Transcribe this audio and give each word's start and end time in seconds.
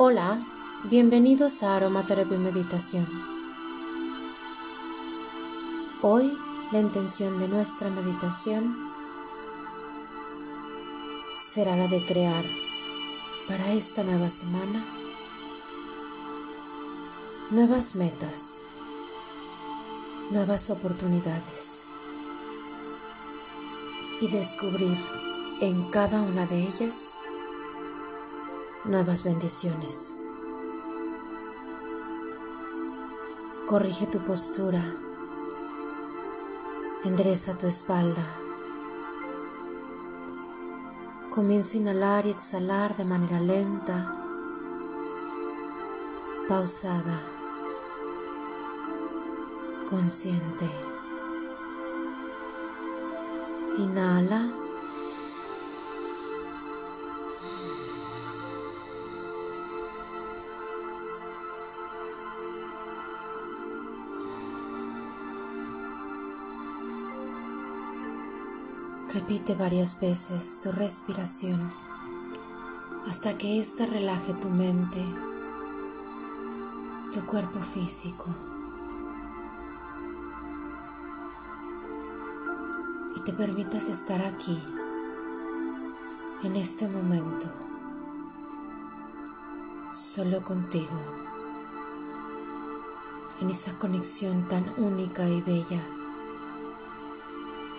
Hola, 0.00 0.38
bienvenidos 0.84 1.64
a 1.64 1.74
Aromaterapia 1.74 2.38
Meditación. 2.38 3.04
Hoy 6.02 6.38
la 6.70 6.78
intención 6.78 7.40
de 7.40 7.48
nuestra 7.48 7.90
meditación 7.90 8.76
será 11.40 11.74
la 11.74 11.88
de 11.88 12.06
crear 12.06 12.44
para 13.48 13.72
esta 13.72 14.04
nueva 14.04 14.30
semana 14.30 14.86
nuevas 17.50 17.96
metas, 17.96 18.62
nuevas 20.30 20.70
oportunidades 20.70 21.82
y 24.20 24.28
descubrir 24.28 24.96
en 25.60 25.90
cada 25.90 26.22
una 26.22 26.46
de 26.46 26.68
ellas 26.68 27.18
nuevas 28.88 29.22
bendiciones. 29.22 30.24
Corrige 33.68 34.06
tu 34.06 34.18
postura, 34.20 34.82
endereza 37.04 37.56
tu 37.58 37.66
espalda. 37.66 38.24
Comienza 41.30 41.76
a 41.76 41.80
inhalar 41.80 42.26
y 42.26 42.30
exhalar 42.30 42.96
de 42.96 43.04
manera 43.04 43.40
lenta, 43.40 44.24
pausada, 46.48 47.20
consciente. 49.90 50.66
Inhala. 53.76 54.67
Repite 69.12 69.54
varias 69.54 69.98
veces 70.00 70.60
tu 70.62 70.70
respiración 70.70 71.72
hasta 73.08 73.38
que 73.38 73.58
ésta 73.58 73.86
relaje 73.86 74.34
tu 74.34 74.50
mente, 74.50 75.02
tu 77.14 77.24
cuerpo 77.24 77.58
físico. 77.58 78.26
Y 83.16 83.20
te 83.20 83.32
permitas 83.32 83.88
estar 83.88 84.20
aquí, 84.20 84.62
en 86.42 86.56
este 86.56 86.86
momento, 86.86 87.46
solo 89.94 90.42
contigo, 90.42 91.00
en 93.40 93.48
esa 93.48 93.72
conexión 93.78 94.46
tan 94.48 94.66
única 94.76 95.26
y 95.26 95.40
bella 95.40 95.80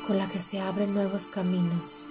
con 0.07 0.17
la 0.17 0.27
que 0.27 0.39
se 0.39 0.59
abren 0.59 0.93
nuevos 0.93 1.31
caminos, 1.31 2.07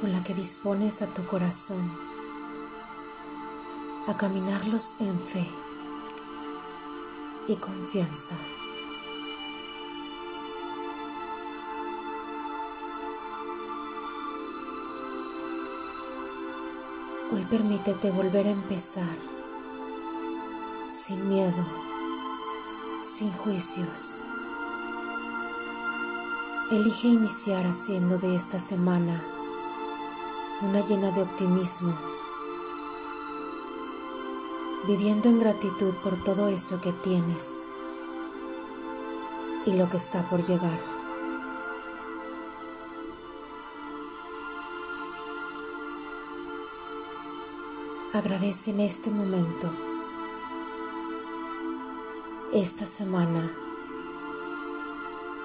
con 0.00 0.12
la 0.12 0.22
que 0.22 0.34
dispones 0.34 1.02
a 1.02 1.06
tu 1.06 1.24
corazón 1.26 1.90
a 4.06 4.16
caminarlos 4.16 4.96
en 5.00 5.20
fe 5.20 5.46
y 7.46 7.56
confianza. 7.56 8.36
Hoy 17.30 17.44
permítete 17.50 18.10
volver 18.10 18.46
a 18.46 18.50
empezar 18.50 19.16
sin 20.88 21.28
miedo, 21.28 21.66
sin 23.02 23.30
juicios 23.32 24.22
Elige 26.70 27.08
iniciar 27.08 27.64
haciendo 27.64 28.18
de 28.18 28.36
esta 28.36 28.60
semana 28.60 29.24
una 30.60 30.86
llena 30.86 31.10
de 31.12 31.22
optimismo, 31.22 31.96
viviendo 34.86 35.30
en 35.30 35.40
gratitud 35.40 35.94
por 36.04 36.22
todo 36.24 36.48
eso 36.48 36.78
que 36.82 36.92
tienes 36.92 37.64
y 39.64 39.78
lo 39.78 39.88
que 39.88 39.96
está 39.96 40.28
por 40.28 40.46
llegar. 40.46 40.78
Agradece 48.12 48.72
en 48.72 48.80
este 48.80 49.10
momento, 49.10 49.70
esta 52.52 52.84
semana, 52.84 53.50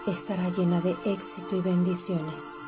estará 0.07 0.49
llena 0.49 0.81
de 0.81 0.97
éxito 1.05 1.55
y 1.55 1.61
bendiciones. 1.61 2.67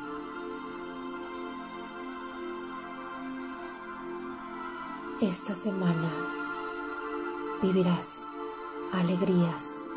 Esta 5.20 5.54
semana 5.54 6.10
vivirás 7.62 8.32
alegrías. 8.92 9.90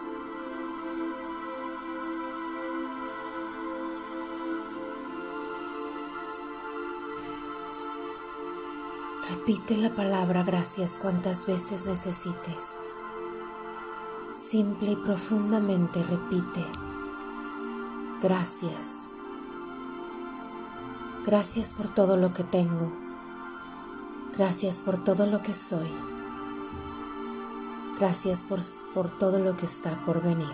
Repite 9.29 9.77
la 9.77 9.89
palabra 9.95 10.43
gracias 10.43 10.99
cuantas 10.99 11.45
veces 11.45 11.85
necesites. 11.85 12.81
Simple 14.33 14.91
y 14.91 14.95
profundamente 14.95 16.03
repite. 16.03 16.88
Gracias. 18.21 19.17
Gracias 21.25 21.71
por 21.71 21.87
todo 21.87 22.17
lo 22.17 22.33
que 22.33 22.43
tengo. 22.43 22.91
Gracias 24.37 24.81
por 24.81 25.01
todo 25.03 25.25
lo 25.25 25.41
que 25.41 25.53
soy. 25.53 25.89
Gracias 27.97 28.43
por, 28.43 28.59
por 28.93 29.09
todo 29.09 29.39
lo 29.39 29.55
que 29.55 29.65
está 29.65 29.97
por 30.05 30.21
venir. 30.21 30.47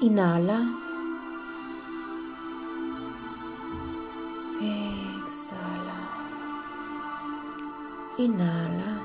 Inhala. 0.00 0.60
Exhala. 4.60 6.00
Inhala. 8.18 9.02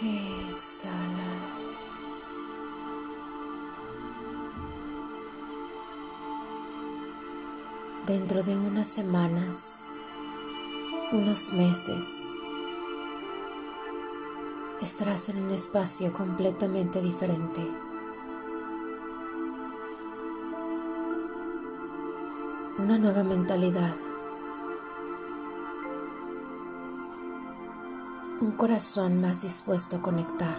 Exhala. 0.00 1.51
Dentro 8.06 8.42
de 8.42 8.56
unas 8.56 8.88
semanas, 8.88 9.84
unos 11.12 11.52
meses, 11.52 12.32
estarás 14.80 15.28
en 15.28 15.44
un 15.44 15.52
espacio 15.52 16.12
completamente 16.12 17.00
diferente. 17.00 17.60
Una 22.78 22.98
nueva 22.98 23.22
mentalidad. 23.22 23.94
Un 28.40 28.50
corazón 28.52 29.20
más 29.20 29.42
dispuesto 29.42 29.96
a 29.96 30.02
conectar. 30.02 30.56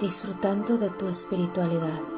Disfrutando 0.00 0.78
de 0.78 0.90
tu 0.90 1.08
espiritualidad. 1.08 2.17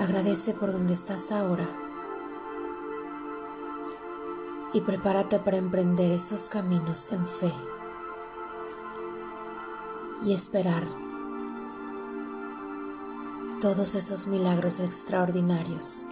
Agradece 0.00 0.54
por 0.54 0.72
donde 0.72 0.94
estás 0.94 1.30
ahora 1.30 1.68
y 4.72 4.80
prepárate 4.80 5.38
para 5.38 5.58
emprender 5.58 6.10
esos 6.10 6.48
caminos 6.48 7.12
en 7.12 7.26
fe 7.26 7.52
y 10.24 10.32
esperar 10.32 10.84
todos 13.60 13.94
esos 13.94 14.26
milagros 14.26 14.80
extraordinarios 14.80 16.06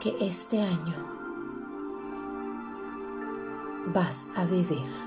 que 0.00 0.16
este 0.20 0.60
año 0.62 0.94
vas 3.94 4.26
a 4.34 4.44
vivir. 4.44 5.05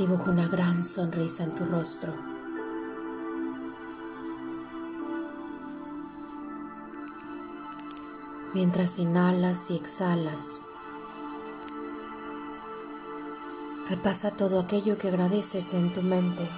Dibuja 0.00 0.30
una 0.30 0.48
gran 0.48 0.82
sonrisa 0.82 1.44
en 1.44 1.54
tu 1.54 1.66
rostro. 1.66 2.14
Mientras 8.54 8.98
inhalas 8.98 9.70
y 9.70 9.76
exhalas, 9.76 10.70
Repasa 13.90 14.30
todo 14.30 14.58
aquello 14.60 14.96
que 14.96 15.08
agradeces 15.08 15.74
en 15.74 15.92
tu 15.92 16.00
mente. 16.00 16.48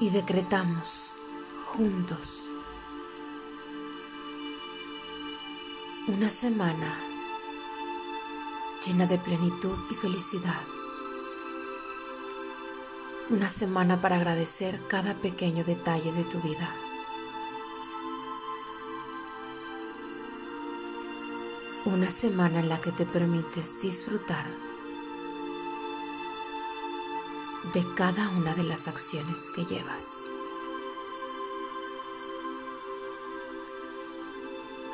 Y 0.00 0.08
decretamos 0.08 1.14
juntos 1.66 2.48
una 6.08 6.30
semana 6.30 6.98
llena 8.84 9.06
de 9.06 9.18
plenitud 9.18 9.78
y 9.88 9.94
felicidad. 9.94 10.60
Una 13.30 13.48
semana 13.48 14.00
para 14.00 14.16
agradecer 14.16 14.80
cada 14.88 15.14
pequeño 15.14 15.62
detalle 15.62 16.10
de 16.10 16.24
tu 16.24 16.40
vida. 16.40 16.74
Una 21.84 22.10
semana 22.10 22.58
en 22.58 22.68
la 22.68 22.80
que 22.80 22.90
te 22.90 23.06
permites 23.06 23.80
disfrutar 23.80 24.46
de 27.74 27.86
cada 27.94 28.28
una 28.30 28.54
de 28.54 28.64
las 28.64 28.88
acciones 28.88 29.52
que 29.54 29.64
llevas. 29.64 30.31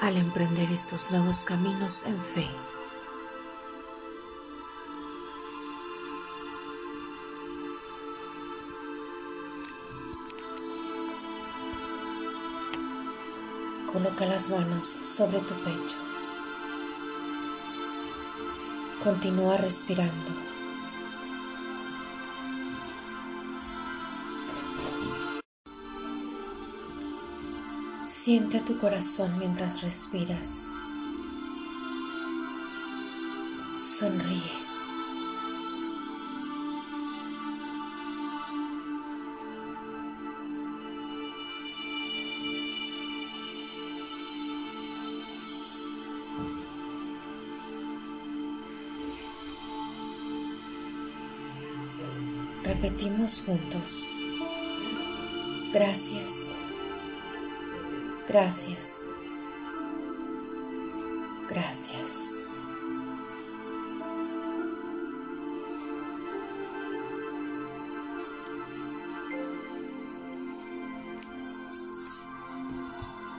Al 0.00 0.16
emprender 0.16 0.70
estos 0.70 1.10
nuevos 1.10 1.44
caminos 1.44 2.06
en 2.06 2.20
fe, 2.20 2.48
Coloca 13.92 14.26
las 14.26 14.50
manos 14.50 14.96
sobre 15.00 15.40
tu 15.40 15.54
pecho. 15.54 15.96
Continúa 19.02 19.56
respirando. 19.56 20.57
Siente 28.28 28.60
tu 28.60 28.76
corazón 28.76 29.38
mientras 29.38 29.80
respiras. 29.80 30.66
Sonríe. 33.78 34.42
Repetimos 52.62 53.40
juntos. 53.40 54.04
Gracias. 55.72 56.57
Gracias. 58.28 59.06
Gracias. 61.48 62.27